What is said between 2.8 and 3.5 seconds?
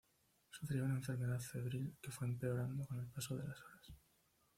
con el paso de